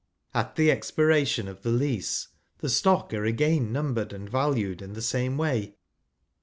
At 0.33 0.55
the 0.55 0.71
expiration 0.71 1.47
of 1.47 1.61
the 1.61 1.69
lease, 1.69 2.29
the 2.57 2.69
stock 2.69 3.13
are 3.13 3.23
again 3.23 3.71
numbered, 3.71 4.11
aud 4.15 4.31
valued 4.31 4.81
in 4.81 4.93
the 4.93 5.01
same 5.03 5.37
way. 5.37 5.75